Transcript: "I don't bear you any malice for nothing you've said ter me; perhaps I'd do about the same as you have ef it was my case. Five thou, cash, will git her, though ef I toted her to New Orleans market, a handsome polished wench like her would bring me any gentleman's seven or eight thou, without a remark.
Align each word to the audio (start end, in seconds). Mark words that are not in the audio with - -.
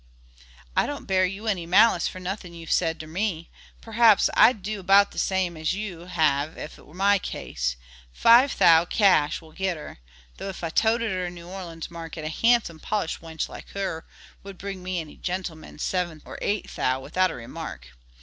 "I 0.75 0.87
don't 0.87 1.05
bear 1.05 1.27
you 1.27 1.45
any 1.45 1.67
malice 1.67 2.07
for 2.07 2.19
nothing 2.19 2.55
you've 2.55 2.71
said 2.71 2.99
ter 2.99 3.05
me; 3.05 3.51
perhaps 3.81 4.31
I'd 4.33 4.63
do 4.63 4.79
about 4.79 5.11
the 5.11 5.19
same 5.19 5.55
as 5.55 5.75
you 5.75 6.05
have 6.05 6.57
ef 6.57 6.79
it 6.79 6.87
was 6.87 6.97
my 6.97 7.19
case. 7.19 7.75
Five 8.11 8.57
thou, 8.57 8.83
cash, 8.85 9.41
will 9.41 9.51
git 9.51 9.77
her, 9.77 9.99
though 10.37 10.49
ef 10.49 10.63
I 10.63 10.71
toted 10.71 11.11
her 11.11 11.25
to 11.25 11.29
New 11.31 11.47
Orleans 11.47 11.91
market, 11.91 12.25
a 12.25 12.29
handsome 12.29 12.79
polished 12.79 13.21
wench 13.21 13.47
like 13.47 13.69
her 13.73 14.03
would 14.41 14.57
bring 14.57 14.81
me 14.81 14.99
any 14.99 15.17
gentleman's 15.17 15.83
seven 15.83 16.23
or 16.25 16.39
eight 16.41 16.67
thou, 16.75 16.99
without 16.99 17.29
a 17.29 17.35
remark. 17.35 17.89